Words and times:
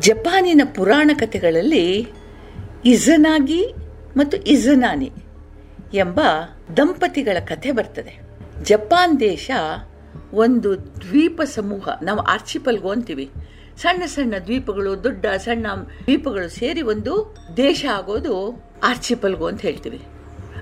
ಜಪಾನಿನ 0.00 0.60
ಪುರಾಣ 0.74 1.10
ಕಥೆಗಳಲ್ಲಿ 1.14 2.08
ಇಜನಾಗಿ 2.84 3.74
ಮತ್ತು 4.16 4.36
ಇಜನಾನಿ 4.36 5.12
ಎಂಬ 5.94 6.20
ದಂಪತಿಗಳ 6.76 7.40
ಕಥೆ 7.40 7.72
ಬರ್ತದೆ. 7.72 8.20
ಜಪಾನ್ 8.62 9.20
ದೇಶ 9.20 9.50
ಒಂದು 10.34 10.96
ದ್ವೀಪ 11.00 11.42
ಸಮೂಹ. 11.42 11.88
ನಾವು 12.02 12.18
ಆರ್ಚಿಪಲ್ಗೋ 12.18 12.88
ಅಂತೀವಿ. 12.88 13.30
ಸಣ್ಣ 13.76 14.04
ಸಣ್ಣ 14.06 14.34
ದ್ವೀಪಗಳು, 14.44 15.04
ದೊಡ್ಡ 15.04 15.26
ಸಣ್ಣ 15.26 15.66
ದ್ವೀಪಗಳು 16.04 16.48
ಸೇರಿ 16.48 16.82
ಒಂದು 16.82 17.36
ದೇಶ 17.56 17.84
ಆಗೋದು 17.92 18.64
ಆರ್ಚಿಪಲ್ಗೋ 18.84 19.46
ಅಂತ 19.46 19.60
ಹೇಳ್ತೀವಿ. 19.60 20.02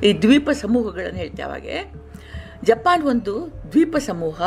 ಈ 0.04 0.22
ದ್ವೀಪ 0.22 0.50
ಸಮೂಹಗಳನ್ನು 0.50 1.18
ಹೇಳ್ತೇವೆ 1.18 1.48
ಅವಾಗೆ. 1.48 1.92
ಜಪಾನ್ 2.64 3.02
ಒಂದು 3.02 3.52
ದ್ವೀಪ 3.72 3.96
ಸಮೂಹ. 3.96 4.42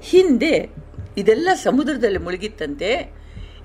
ಹಿಂದೆ 0.00 0.68
ಇದೆಲ್ಲ 1.16 1.48
ಸಮುದ್ರದಲ್ಲಿ 1.54 2.18
ಮುಳುಗಿತ್ತಂತೆ. 2.18 3.17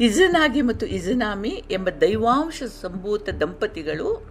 ಇಜನಾಗಿ 0.06 0.62
ಮತ್ತು 0.62 0.86
ಇಜನಾಮಿ 0.86 1.64
ಎಂಬ 1.72 1.90
ದೈವಾಂಶ 2.02 2.64
ಸಂಭೂತ 2.64 3.30
ದಂಪತಿಗಳು 3.30 4.26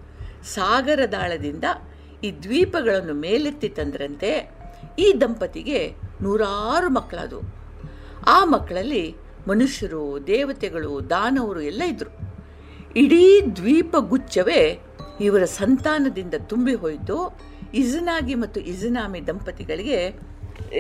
ಸಾಗರದಾಳದಿಂದ 0.55 1.65
ಈ 2.25 2.43
ದ್ವೀಪಗಳನ್ನು 2.43 3.15
ಮೇಲೆತ್ತಿ 3.15 3.69
ತಂದ್ರಂತೆ. 3.69 4.31
ಈ 4.99 5.15
ದಂಪತಿಗೆ 5.21 5.95
ನೂರಾರು 6.23 6.89
ಮಕ್ಕಳಾದವು 6.91 7.43
ಆ 8.27 8.45
ಮಕ್ಕಳಲ್ಲಿ 8.45 9.17
ಮನುಷ್ಯರು, 9.49 10.27
ದೇವತೆಗಳು, 10.27 11.11
ದಾನವರು 11.11 11.61
ಎಲ್ಲ 11.61 11.83
ಇದ್ದರು 11.83 12.13
ಇಡೀ 12.97 13.41
ದ್ವೀಪ 13.57 13.97
ಗುಚ್ಛವೇ 13.99 14.83
ಇವರ 15.21 15.45
ಸಂತಾನದಿಂದ 15.45 16.35
ತುಂಬಿ 16.49 16.75
ಹೋಯಿತು. 16.75 17.39
ಇಜನಾಗಿ 17.75 18.35
ಮತ್ತು 18.35 18.61
ಇಜನಾಮಿ 18.61 19.27
ದಂಪತಿಗಳಿಗೆ, 19.27 20.01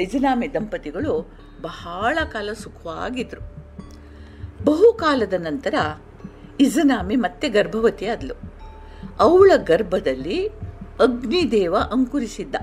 ಇಜನಾಮಿ 0.01 0.55
ದಂಪತಿಗಳು 0.55 1.15
ಬಹಳ 1.63 2.19
ಕಾಲ 2.25 2.51
ಸುಖವಾಗಿದ್ರು. 2.53 3.52
ಬಹುಕಾಲದ 4.65 5.33
ನಂತರ 5.39 5.75
ಇಜನಾಮಿ 6.61 7.17
ಮತ್ತೆ 7.17 7.49
ಗರ್ಭವತಿ 7.49 8.07
ಆದ್ಲು. 8.07 8.35
ಅವಳ 9.19 9.53
ಗರ್ಭದಲ್ಲಿ 9.57 10.49
ಅಗ್ನಿದೇವ 11.01 11.77
ಅಂಕುರಿಸಿದ್ದ. 11.77 12.55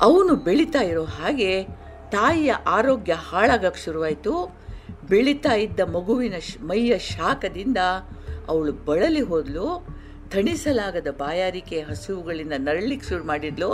ಅವನು 0.00 0.36
ಬೆಳೀತಾ 0.36 0.82
ಇರೋ 0.82 1.04
ಹಾಗೆ 1.04 1.64
ತಾಯಿಯ 2.10 2.50
ಆರೋಗ್ಯ 2.50 3.12
ಹಾಳಾಗಕ್ಕೆ 3.12 3.80
ಶುರುವಾಯಿತು. 3.80 4.58
ಬೆಳೀತಾ 5.08 5.52
ಇದ್ದ 5.52 5.80
ಮಗುವಿನ 5.80 6.34
ಮೈಯ 6.62 6.98
ಶಾಖದಿಂದ 6.98 7.76
ಅವಳು 8.48 8.72
ಬಳಲಿ 8.72 9.20
ಹೋದ್ಲು. 9.20 9.86
ತಣಿಸಲಾಗದ 10.30 11.06
ಬಾಯಾರಿಕೆ 11.10 11.80
ಹಸುವುಗಳಿಂದ 11.80 12.52
ನರಳಿಕ್ಕೆ 12.58 13.08
ಶುರು 13.08 13.24
ಮಾಡಿದ್ಲು. 13.24 13.72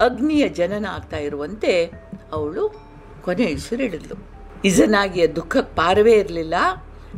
ಅಗ್ನಿಯ 0.00 0.48
ಜನನ 0.48 0.86
ಆಗ್ತಾ 0.86 1.16
ಇರುವಂತೆ 1.16 1.84
ಅವಳು 2.32 2.68
ಕೊನೆ 3.24 3.44
ಹಿಡಿದ್ಲು 3.44 4.28
ಇಜನಾಗಿಯ 4.64 5.26
ದುಃಖಕ್ಕೆ 5.26 5.74
ಪಾರವೇ 5.74 6.12
ಇರಲಿಲ್ಲ. 6.12 6.54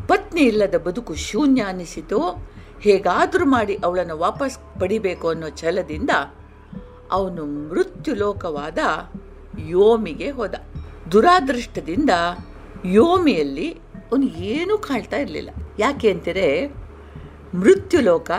ಪತ್ನಿ 0.07 0.41
ಇಲ್ಲದ 0.41 0.75
ಬದುಕು 0.75 1.15
ಶೂನ್ಯ 1.15 1.63
ಅನಿಸಿತು 1.63 2.49
ಹೇಗಾದರೂ 2.81 3.45
ಮಾಡಿ 3.45 3.77
ಅವಳನ್ನು 3.85 4.19
ವಾಪಸ್ 4.19 4.81
ಪಡಿಬೇಕು 4.81 5.29
ಅನ್ನೋ 5.29 5.49
ಛಲದಿಂದ 5.49 6.11
ಅವನು 7.11 7.69
ಮೃತ್ಯುಲೋಕವಾದ 7.69 8.79
ಯೋಮಿಗೆ 9.59 10.31
ಹೋದ. 10.31 10.55
ದುರಾದೃಷ್ಟದಿಂದ 11.13 12.11
ಯೋಮಿಯಲ್ಲಿ 12.85 13.73
ಅವನು 14.13 14.27
ಏನೂ 14.27 14.79
ಕಾಣ್ತಾ 14.79 15.17
ಇರಲಿಲ್ಲ. 15.17 15.51
ಯಾಕೆ 15.79 16.11
ಅಂತಾರೆ 16.11 16.67
ಮೃತ್ಯುಲೋಕ 17.55 18.31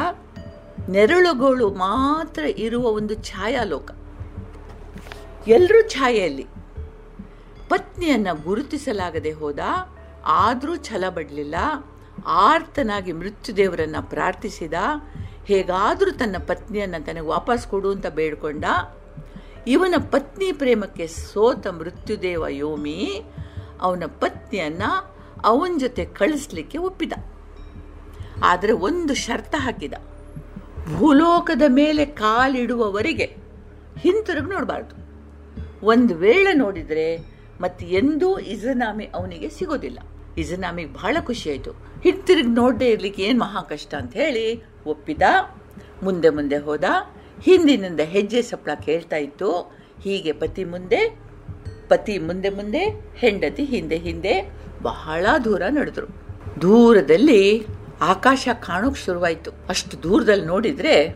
ನೆರಳುಗಳು 0.89 1.69
ಮಾತ್ರ 1.69 2.43
ಇರುವ 2.43 2.87
ಒಂದು 2.87 3.13
ಛಾಯಾಲೋಕ. 3.13 3.91
ಎಲ್ಲರೂ 5.47 5.87
ಛಾಯೆಯಲ್ಲಿ 5.87 6.47
ಪತ್ನಿಯನ್ನು 7.69 8.43
ಗುರುತಿಸಲಾಗದೆ 8.43 9.31
ಹೋದ 9.31 9.59
ಆದರೂ 10.25 10.75
ಛಲ 10.75 11.03
ಬಡಲಿಲ್ಲ 11.09 11.55
ಆರ್ತನಾಗಿ 12.27 13.11
ಮೃತ್ಯುದೇವರನ್ನು 13.11 14.09
ಪ್ರಾರ್ಥಿಸಿದ. 14.09 14.73
ಹೇಗಾದರೂ 15.45 16.11
ತನ್ನ 16.11 16.35
ಪತ್ನಿಯನ್ನು 16.47 17.05
ತನಗೆ 17.05 17.19
ವಾಪಸ್ 17.19 17.67
ಕೊಡು 17.67 17.91
ಅಂತ 17.91 18.05
ಬೇಡ್ಕೊಂಡ. 18.07 18.65
ಇವನ 19.67 19.93
ಪತ್ನಿ 20.11 20.51
ಪ್ರೇಮಕ್ಕೆ 20.51 21.07
ಸೋತ 21.07 21.67
ಮೃತ್ಯುದೇವ 21.67 22.47
ಯೋಮಿ 22.47 23.21
ಅವನ 23.81 24.03
ಪತ್ನಿಯನ್ನು 24.07 25.15
ಅವನ 25.45 25.77
ಜೊತೆ 25.77 26.05
ಕಳಿಸ್ಲಿಕ್ಕೆ 26.05 26.77
ಒಪ್ಪಿದ. 26.77 27.13
ಆದರೆ 28.43 28.71
ಒಂದು 28.71 29.13
ಶರ್ತ 29.13 29.55
ಹಾಕಿದ. 29.57 29.93
ಭೂಲೋಕದ 30.95 31.61
ಮೇಲೆ 31.67 32.05
ಕಾಲಿಡುವವರೆಗೆ 32.05 33.37
ಹಿಂತಿರುಗಿ 33.97 34.49
ನೋಡಬಾರ್ದು. 34.49 35.09
ಒಂದು 35.85 36.15
ವೇಳೆ 36.15 36.53
ನೋಡಿದರೆ 36.53 37.17
ಮತ್ತೆ 37.61 37.85
ಎಂದೂ 37.85 38.37
ಇಜನಾಮಿ 38.37 39.05
ಅವನಿಗೆ 39.05 39.49
ಸಿಗೋದಿಲ್ಲ. 39.49 39.99
ಇಜನಾಮಿಗೆ 40.37 40.93
ಬಹಳ 40.93 41.17
ಖುಷಿಯಾಯಿತು 41.21 41.71
ಹಿಂತಿರುಗಿ 41.71 42.47
ನೋಡದೆ 42.47 42.89
ಇರ್ಲಿಕ್ಕೆ 42.89 43.23
ಏನು 43.23 43.39
ಮಹಾ 43.39 43.61
ಕಷ್ಟ 43.61 43.95
ಅಂತ 43.95 44.13
ಹೇಳಿ 44.13 44.63
ಒಪ್ಪಿದ. 44.85 45.21
ಮುಂದೆ 46.03 46.29
ಮುಂದೆ 46.29 46.57
ಹೋದ. 46.57 46.83
ಹಿಂದಿನಿಂದ 47.41 47.99
ಹೆಜ್ಜೆ 47.99 48.41
ಸಪ್ಪಳ 48.41 48.71
ಕೇಳ್ತಾ 48.81 49.15
ಇತ್ತು. 49.15 49.75
ಹೀಗೆ 50.03 50.31
ಪತಿ 50.31 50.63
ಮುಂದೆ 50.63 51.19
ಪತಿ 51.87 52.17
ಮುಂದೆ 52.17 52.49
ಮುಂದೆ, 52.49 53.11
ಹೆಂಡತಿ 53.15 53.65
ಹಿಂದೆ 53.65 53.97
ಹಿಂದೆ 53.97 54.51
ಬಹಳ 54.81 55.25
ದೂರ 55.45 55.61
ನಡೆದ್ರು. 55.69 56.07
ದೂರದಲ್ಲಿ 56.61 57.65
ಆಕಾಶ 58.01 58.47
ಕಾಣೋಕೆ 58.53 59.05
ಶುರುವಾಯಿತು. 59.05 59.51
ಅಷ್ಟು 59.69 60.03
ದೂರದಲ್ಲಿ 60.03 60.45
ನೋಡಿದರೆ 60.45 61.15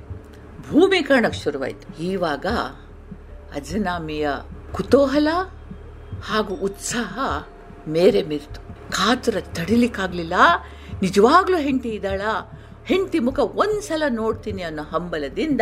ಭೂಮಿ 0.69 1.03
ಕಾಣೋಕೆ 1.03 1.43
ಶುರುವಾಯಿತು. 1.43 2.03
ಈವಾಗ 2.03 2.45
ಅಜನಾಮಿಯ 3.55 4.29
ಕುತೂಹಲ 4.71 5.27
ಹಾಗೂ 6.23 6.55
ಉತ್ಸಾಹ 6.55 7.47
ಮೇರೆ 7.87 8.23
ಮೀರಿತು. 8.23 8.91
ಕಾತುರ 8.91 9.35
ತಡಿಲಿಕ್ಕಾಗ್ಲಿಲ್ಲ. 9.39 10.33
ನಿಜವಾಗ್ಲೂ 11.01 11.57
ಹೆಂಡತಿ 11.57 11.89
ಇದ್ದಾಳ. 11.89 12.21
ಹೆಂಡತಿ 12.85 13.19
ಮುಖ 13.19 13.39
ಒಂದ್ಸಲ 13.39 14.03
ನೋಡ್ತೀನಿ 14.09 14.63
ಅನ್ನೋ 14.63 14.83
ಹಂಬಲದಿಂದ 14.83 15.61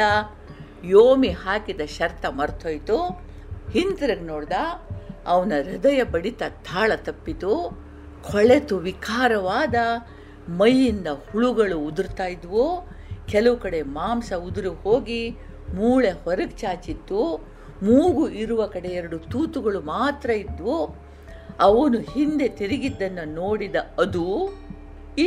ಯೋಮಿ 0.84 1.30
ಹಾಕಿದ 1.30 1.82
ಶರ್ತ 1.86 2.26
ಮರ್ತೋಯ್ತು. 2.26 2.98
ಹಿಂತಿರುಗಿ 3.72 4.22
ನೋಡ್ದ 4.22 4.52
ಅವನ 5.28 5.54
ಹೃದಯ 5.72 6.04
ಬಡಿತ 6.04 6.44
ತಾಳ 6.50 6.92
ತಪ್ಪಿತು. 6.96 7.84
ಕೊಳೆತು 8.32 8.78
ವಿಕಾರವಾದ 8.78 9.76
ಮೈಯಿಂದ 10.50 11.08
ಹುಳುಗಳು 11.08 11.80
ಉದುರ್ತಾ 11.80 12.26
ಇದ್ವು. 12.26 12.90
ಕೆಲವು 13.28 13.58
ಕಡೆ 13.58 13.82
ಮಾಂಸ 13.82 14.34
ಉದುರು 14.34 14.74
ಹೋಗಿ 14.74 15.38
ಮೂಳೆ 15.74 16.12
ಹೊರಗೆ 16.12 16.58
ಚಾಚಿತ್ತು. 16.58 17.48
ಮೂಗು 17.84 18.30
ಇರುವ 18.30 18.66
ಕಡೆ 18.66 18.88
ಎರಡು 18.88 19.20
ತೂತುಗಳು 19.20 19.82
ಮಾತ್ರ 19.82 20.30
ಇದ್ವು. 20.30 21.01
ಅವನು 21.68 21.98
ಹಿಂದೆ 22.14 22.48
ತಿರುಗಿದ್ದನ್ನು 22.60 23.26
ನೋಡಿದ 23.40 23.78
ಅದು 24.04 24.26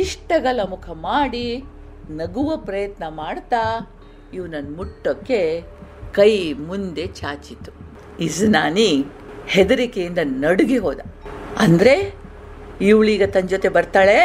ಇಷ್ಟಗಲ 0.01 0.59
ಮುಖ 0.73 0.85
ಮಾಡಿ 1.09 1.47
ನಗುವ 2.19 2.49
ಪ್ರಯತ್ನ 2.67 3.03
ಮಾಡ್ತಾ 3.21 3.61
ಇವನನ್ನು 4.33 4.71
ಮುಟ್ಟೋಕ್ಕೆ 4.77 5.39
ಕೈ 6.17 6.31
ಮುಂದೆ 6.69 7.05
ಚಾಚಿತು. 7.19 7.71
ಇಸ್ನಾನಿ 8.27 8.89
ಹೆದರಿಕೆಯಿಂದ 9.53 10.21
ನಡುಗಿ 10.43 10.77
ಹೋದ. 10.85 10.99
ಅಂದರೆ 11.63 11.95
ಇವಳೀಗ 12.89 13.23
ತನ್ನ 13.33 13.47
ಜೊತೆ 13.53 13.69
ಬರ್ತಾಳೆ, 13.77 14.17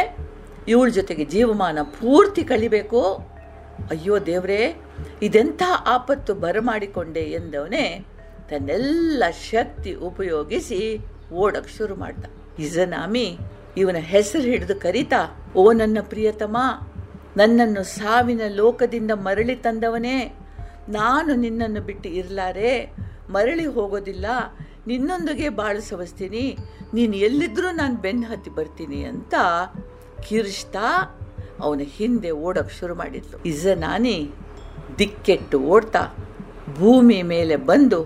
ಇವಳ 0.67 0.87
ಜೊತೆಗೆ 0.99 1.25
ಜೀವಮಾನ 1.25 1.79
ಪೂರ್ತಿ 1.99 2.43
ಕಳಿಬೇಕು. 2.51 3.01
ಅಯ್ಯೋ 3.93 4.15
ದೇವರೇ, 4.25 4.61
ಇದೆಂಥ 5.27 5.61
ಆಪತ್ತು 5.95 6.31
ಬರಮಾಡಿಕೊಂಡೆ 6.43 7.23
ಎಂದವನೇ 7.39 7.85
ತನ್ನೆಲ್ಲ 8.49 9.23
ಶಕ್ತಿ 9.51 9.91
ಉಪಯೋಗಿಸಿ 10.09 10.81
ಓಡಕ್ 11.33 11.69
ಶುರು 11.77 11.95
ಮಾಡ್ದ. 11.95 12.25
ಇಜನಾಮಿ 12.59 13.37
ಇವನ 13.77 13.95
ಹೆಸರು 13.95 14.41
ಹಿಡಿದು 14.41 14.75
ಕರೀತಾ, 14.75 15.51
ಓ 15.55 15.71
ನನ್ನ 15.71 15.97
ಪ್ರಿಯತಮ, 16.01 16.57
ನನ್ನನ್ನು 17.37 17.83
ಸಾವಿನ 17.83 18.41
ಲೋಕದಿಂದ 18.47 19.11
ಮರಳಿ 19.11 19.55
ತಂದವನೇ, 19.55 20.35
ನಾನು 20.89 21.35
ನಿನ್ನನ್ನು 21.35 21.81
ಬಿಟ್ಟು 21.81 22.09
ಇರಲಾರೆ, 22.09 22.95
ಮರಳಿ 23.29 23.65
ಹೋಗೋದಿಲ್ಲ, 23.65 24.25
ನಿನ್ನೊಂದಿಗೆ 24.87 25.49
ಬಾಳು 25.49 25.81
ಸವಸ್ತೀನಿ 25.81 26.57
ನೀನು 26.93 27.15
ಎಲ್ಲಿದ್ದರೂ 27.15 27.71
ನಾನು 27.71 27.95
ಬೆನ್ನು 27.95 28.27
ಹತ್ತಿ 28.27 28.49
ಬರ್ತೀನಿ 28.49 29.03
ಅಂತ 29.03 29.33
ಕಿರಿಸ್ತಾ 30.27 30.87
ಅವನ 31.59 31.81
ಹಿಂದೆ 31.83 32.31
ಓಡಕ್ಕೆ 32.31 32.79
ಶುರು 32.79 32.95
ಮಾಡಿದ್ಲು. 32.95 33.45
ಇಜನಾನಿ 33.45 34.31
ದಿಕ್ಕೆಟ್ಟು 34.99 35.59
ಓಡ್ತಾ, 35.59 36.01
ಭೂಮಿ 36.79 37.21
ಮೇಲೆ 37.21 37.55
ಬಂದು 37.55 37.99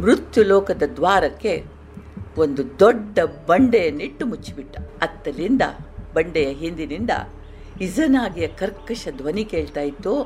ಮೃತ್ಯು 0.00 0.44
ಲೋಕದ 0.44 0.82
ದ್ವಾರಕ್ಕೆ 0.96 1.64
ಒಂದು 2.38 2.78
ದೊಡ್ಡ 2.78 3.18
ಬಂಡೆಯನ್ನಿಟ್ಟು 3.46 4.26
ಮುಚ್ಚಿಬಿಟ್ಟ. 4.26 4.76
ಅತ್ತಲಿಂದ, 4.78 5.62
ಬಂಡೆಯ 6.14 6.52
ಹಿಂದಿನಿಂದ 6.52 7.10
ಇಜನಾಗಿಯ 7.80 8.46
ಕರ್ಕಶ 8.46 9.08
ಧ್ವನಿ 9.16 9.44
ಕೇಳ್ತಾ 9.44 9.80
ಇತ್ತು. 9.80 10.22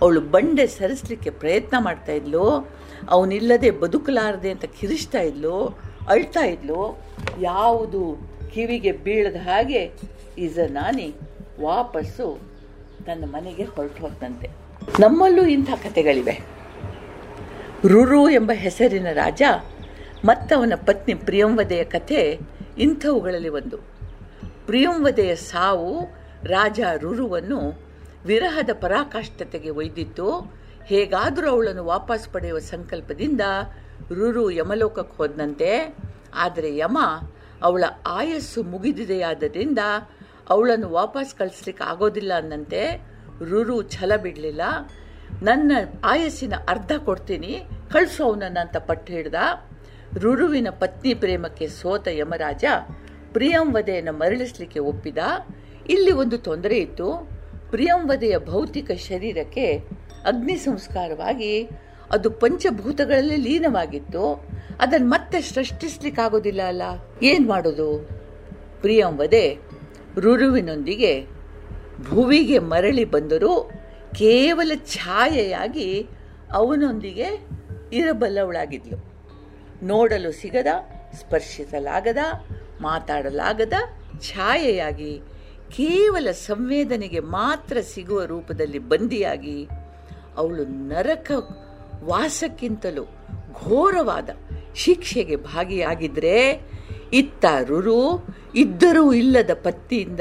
ಅವಳು 0.00 0.20
ಬಂಡೆ 0.20 0.66
ಸರಿಸಲಿಕ್ಕೆ 0.66 1.30
ಪ್ರಯತ್ನ 1.30 1.76
ಮಾಡ್ತಾ 1.78 2.12
ಇದ್ಲು. 2.12 2.68
ಅವನಿಲ್ಲದೆ 3.08 3.70
ಬದುಕಲಾರದೆ 3.70 4.50
ಅಂತ 4.50 4.64
ಕಿರಿಸ್ತಾ 4.64 5.20
ಇದ್ಲು, 5.20 5.78
ಅಳ್ತಾ 6.08 6.44
ಇದ್ಲು. 6.44 7.00
ಯಾವುದು 7.40 8.16
ಕಿವಿಗೆ 8.54 8.92
ಬೀಳದ 8.92 9.36
ಹಾಗೆ 9.36 9.92
ಇಜನಾನಿ 10.38 11.14
ವಾಪಸ್ಸು 11.62 12.38
ತನ್ನ 13.06 13.24
ಮನೆಗೆ 13.24 13.62
ಹೊರಟು 13.62 14.00
ಹೋಗ್ತಂತೆ 14.00 14.48
ನಮ್ಮಲ್ಲೂ 15.00 15.46
ಇಂಥ 15.46 15.70
ಕಥೆಗಳಿವೆ. 15.70 16.40
ರುರು 17.86 18.30
ಎಂಬ 18.30 18.52
ಹೆಸರಿನ 18.54 19.06
ರಾಜ 19.12 19.42
ಮತ್ತವನ 20.24 20.72
ಪತ್ನಿ 20.86 21.14
ಪ್ರಿಯಂವದೆಯ 21.14 21.84
ಕಥೆ 21.84 22.38
ಇಂಥವುಗಳಲ್ಲಿ 22.78 23.48
ಒಂದು. 23.48 23.78
ಪ್ರಿಯಂವದೆಯ 24.66 25.34
ಸಾವು 25.34 26.04
ರಾಜ 26.44 26.80
ರುರುವನ್ನು 26.96 27.80
ವಿರಹದ 28.26 28.70
ಪರಾಕಾಷ್ಠತೆಗೆ 28.80 29.70
ಒಯ್ದಿತ್ತು 29.70 30.52
ಹೇಗಾದರೂ 30.84 31.50
ಅವಳನ್ನು 31.50 31.84
ವಾಪಸ್ 31.84 32.28
ಪಡೆಯುವ 32.28 32.58
ಸಂಕಲ್ಪದಿಂದ 32.58 33.40
ರುರು 34.12 34.50
ಯಮಲೋಕಕ್ಕೆ 34.50 35.16
ಹೋದನಂತೆ. 35.16 35.96
ಆದರೆ 36.34 36.76
ಯಮ 36.76 36.98
ಅವಳ 37.62 37.84
ಆಯಸ್ಸು 38.06 38.62
ಮುಗಿದಿದೆಯಾದ್ದರಿಂದ 38.62 39.78
ಅವಳನ್ನು 40.50 40.88
ವಾಪಸ್ 40.88 41.34
ಕಳಿಸ್ಲಿಕ್ಕೆ 41.34 41.84
ಆಗೋದಿಲ್ಲ 41.84 42.32
ಅನ್ನಂತೆ. 42.36 43.02
ರುರು 43.50 43.82
ಛಲ 43.82 44.16
ಬಿಡಲಿಲ್ಲ. 44.16 44.62
ನನ್ನ 45.42 45.72
ಆಯಸ್ಸಿನ 46.04 46.54
ಅರ್ಧ 46.68 46.92
ಕೊಡ್ತೀನಿ, 46.98 47.66
ಕಳಿಸೋ 47.92 48.24
ಅವನನ್ನು 48.24 48.60
ಅಂತ 48.60 48.76
ಪಟ್ಟು 48.76 49.12
ಹಿಡ್ದ. 49.12 49.34
ರುರುವಿನ 50.18 50.68
ಪತ್ನಿ 50.70 51.14
ಪ್ರೇಮಕ್ಕೆ 51.14 51.68
ಸೋತ 51.68 52.08
ಯಮರಾಜ 52.08 52.64
ಪ್ರಿಯಂವದೆಯನ್ನು 53.32 54.12
ಮರಳಿಸಲಿಕ್ಕೆ 54.12 54.78
ಒಪ್ಪಿದ. 54.78 55.18
ಇಲ್ಲಿ 55.88 56.12
ಒಂದು 56.12 56.38
ತೊಂದರೆ 56.38 56.78
ಇತ್ತು. 56.78 57.28
ಪ್ರಿಯಂವದೆಯ 57.70 58.38
ಭೌತಿಕ 58.38 58.90
ಶರೀರಕ್ಕೆ 58.90 59.72
ಅಗ್ನಿ 60.26 60.56
ಸಂಸ್ಕಾರವಾಗಿ 60.56 61.68
ಅದು 62.10 62.30
ಪಂಚಭೂತಗಳಲ್ಲಿ 62.30 63.36
ಲೀನವಾಗಿತ್ತು. 63.36 64.48
ಅದನ್ನು 64.80 65.08
ಮತ್ತೆ 65.08 65.40
ಸೃಷ್ಟಿಸ್ಲಿಕ್ಕಾಗೋದಿಲ್ಲ 65.40 66.62
ಅಲ್ಲ? 66.62 66.82
ಏನು 67.22 67.48
ಮಾಡೋದು? 67.48 68.08
ಪ್ರಿಯಂವದೆ 68.80 69.58
ರುರುವಿನೊಂದಿಗೆ 70.20 71.26
ಭುವಿಗೆ 72.02 72.58
ಮರಳಿ 72.58 73.04
ಬಂದರೂ 73.04 73.70
ಕೇವಲ 74.14 74.72
ಛಾಯೆಯಾಗಿ 74.74 76.06
ಅವನೊಂದಿಗೆ 76.52 77.46
ಇರಬಲ್ಲವಳಾಗಿದ್ಲು. 77.92 79.13
ನೋಡಲು 79.84 80.32
ಸಿಗದ, 80.32 80.66
ಸ್ಪರ್ಶಿಸಲಾಗದ, 81.20 82.16
ಮಾತಾಡಲಾಗದ, 82.80 83.72
ಛಾಯೆಯಾಗಿ, 84.20 85.18
ಕೇವಲ 85.70 86.30
ಸಂವೇದನೆಗೆ 86.30 87.20
ಮಾತ್ರ 87.20 87.76
ಸಿಗುವ 87.80 88.24
ರೂಪದಲ್ಲಿ 88.24 88.78
ಬಂದಿಯಾಗಿ, 88.78 89.68
ಅವಳು 90.36 90.64
ನರಕ 90.64 91.30
ವಾಸಕ್ಕಿಂತಲೂ 92.04 93.04
ಘೋರವಾದ 93.54 94.30
ಶಿಕ್ಷೆಗೆ 94.74 95.36
ಭಾಗಿಯಾಗಿದ್ರೆ, 95.36 96.60
ಇತ್ತ 97.12 97.44
ರುರು 97.66 98.26
ಇದ್ದರೂ 98.54 99.12
ಇಲ್ಲದ 99.12 99.50
ಪತ್ತಿಯಿಂದ 99.62 100.20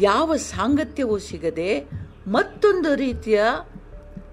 ಯಾವ 0.00 0.36
ಸಾಂಗತ್ಯವೂ 0.36 1.18
ಸಿಗದೆ 1.18 1.84
ಮತ್ತೊಂದು 2.26 2.94
ರೀತಿಯ 2.94 3.42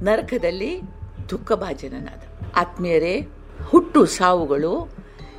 ನರಕದಲ್ಲಿ 0.02 0.82
ದುಃಖಭಾಜನನಾದ. 1.30 2.52
ಆತ್ಮೀಯರೇ 2.56 3.28
ಹುಟ್ಟು 3.70 4.06
ಸಾವುಗಳು, 4.06 4.94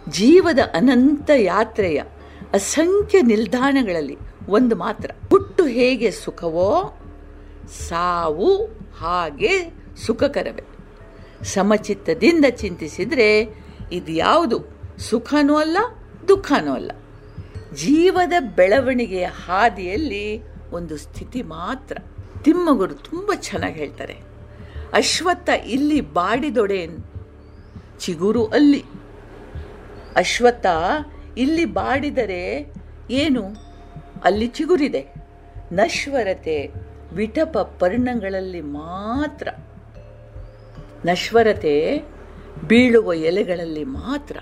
ಜೀವದ 0.09 0.59
ಅನಂತ 0.75 1.31
ಯಾತ್ರೆಯ 1.37 2.03
ಅಸಂಖ್ಯ 2.53 3.23
ನಿಲ್ದಾಣಗಳಲ್ಲಿ 3.23 4.17
ಒಂದು 4.49 4.77
ಮಾತ್ರ. 4.77 5.11
ಹುಟ್ಟು 5.31 5.65
ಹೇಗೆ 5.65 6.11
ಸುಖವೋ, 6.11 6.99
ಸಾವು 7.89 8.65
ಹಾಗೆ 8.99 9.75
ಸುಖಕರವೇ. 10.07 10.63
ಸಮಚಿತ್ತದಿಂದ 11.45 12.45
ಚಿಂತಿಸಿದರೆ 12.51 13.63
ಇದು 13.93 14.13
ಯಾವುದು? 14.13 14.59
ಸುಖನೂ 14.99 15.57
ಅಲ್ಲ, 15.57 15.77
ದುಃಖನೂ 16.29 16.73
ಅಲ್ಲ. 16.73 16.93
ಜೀವದ 17.75 18.33
ಬೆಳವಣಿಗೆಯ 18.57 19.25
ಹಾದಿಯಲ್ಲಿ 19.25 20.43
ಒಂದು 20.71 20.97
ಸ್ಥಿತಿ 20.97 21.43
ಮಾತ್ರ. 21.43 21.99
ತಿಮ್ಮಗುರು 22.43 22.95
ತುಂಬ 22.95 23.31
ಚೆನ್ನಾಗಿ 23.35 23.75
ಹೇಳ್ತಾರೆ. 23.75 24.17
ಅಶ್ವತ್ಥ 24.93 25.49
ಇಲ್ಲಿ 25.67 26.01
ಬಾಡಿದೊಡೆ 26.01 26.87
ಚಿಗುರು 27.99 28.47
ಅಲ್ಲಿ. 28.47 28.85
ಅಶ್ವತ್ಥ, 30.17 30.67
ಇಲ್ಲಿ 31.39 31.65
ಬಾಡಿದರೆ 31.65 32.73
ಏನು? 33.11 33.43
ಅಲ್ಲಿ 34.25 34.47
ಚಿಗುರಿದೆ. 34.47 35.07
ನಶ್ವರತೆ 35.73 36.71
ವಿಟಪ 37.13 37.59
ಪರ್ಣಗಳಲ್ಲಿ 37.59 38.61
ಮಾತ್ರ. 38.61 39.49
ನಶ್ವರತೆ 41.07 42.03
ಬೀಳುವ 42.67 43.13
ಎಲೆಗಳಲ್ಲಿ 43.13 43.85
ಮಾತ್ರ. 43.85 44.37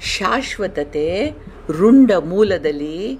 ಶಾಶ್ವತತೆ 0.00 1.30
ರುಂಡ 1.78 2.12
ಮೂಲದಲ್ಲಿ 2.12 3.18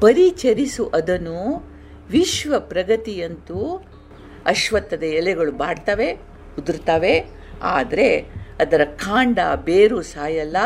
ಪರಿಚರಿಸು 0.00 0.86
ಅದನ್ನು 0.86 1.70
ವಿಶ್ವ 2.10 2.54
ಪ್ರಗತಿಯಂತೂ 2.58 3.84
ಅಶ್ವತ್ಥದ 4.46 5.02
ಎಲೆಗಳು 5.02 5.52
ಬಾಡ್ತವೆ, 5.52 6.12
ಉದುರ್ತವೆ. 6.58 7.30
ಆದರೆ 7.62 8.41
ಅದರ 8.62 8.84
ಕಾಂಡ, 8.84 9.38
ಬೇರು 9.64 10.02
ಸಾಯಲ್ಲ, 10.02 10.56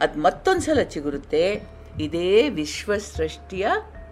ಅದು 0.00 0.20
ಮತ್ತೊಂದು 0.20 0.60
ಸಲ 0.60 0.82
ಚಿಗುರುತ್ತೆ. 0.82 1.68
ಇದೇ 2.00 2.48
ವಿಶ್ವ 2.48 2.96
ಸೃಷ್ಟಿಯ 2.96 3.66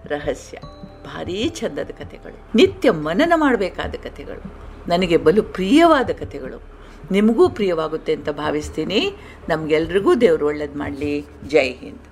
ರಹಸ್ಯ. 0.05 0.59
ಭಾರೀ 1.05 1.49
ಚಂದದ 1.49 1.91
ಕಥೆಗಳು. 1.99 2.39
ನಿತ್ಯ 2.55 2.91
ಮನನ 2.91 3.33
ಮಾಡಬೇಕಾದ 3.37 3.95
ಕಥೆಗಳು. 4.03 4.55
ನನಗೆ 4.89 5.17
ಬಲು 5.17 5.43
ಪ್ರಿಯವಾದ 5.43 6.11
ಕಥೆಗಳು. 6.11 6.63
ನಿಮಗೂ 7.11 7.49
ಪ್ರಿಯವಾಗುತ್ತೆ 7.49 8.13
ಅಂತ 8.15 8.29
ಭಾವಿಸ್ತೀನಿ. 8.31 9.13
ನಮಗೆಲ್ರಿಗೂ 9.49 10.15
ದೇವರು 10.15 10.47
ಒಳ್ಳೇದು 10.47 10.79
ಮಾಡಲಿ. 10.79 11.27
ಜೈ 11.49 11.73
ಹಿಂದ್. 11.73 12.12